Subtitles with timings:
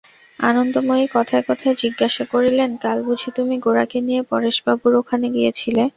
[0.39, 5.83] আনন্দময়ী কথায় কথায় জিজ্ঞাসা করিলেন, কাল বুঝি তুমি গোরাকে নিয়ে পরেশবাবুর ওখানে গিয়েছিলে?